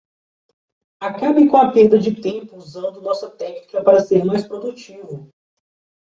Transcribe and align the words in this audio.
Acabe 1.07 1.47
com 1.47 1.57
a 1.57 1.71
perda 1.71 1.99
de 1.99 2.19
tempo 2.19 2.55
usando 2.57 3.03
nossa 3.03 3.29
técnica 3.29 3.83
para 3.83 3.99
ser 3.99 4.25
mais 4.25 4.43
produtivo 4.47 5.29